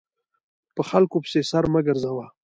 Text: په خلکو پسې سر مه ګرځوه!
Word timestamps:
په 0.75 0.81
خلکو 0.89 1.15
پسې 1.23 1.39
سر 1.51 1.65
مه 1.73 1.81
ګرځوه! 1.87 2.25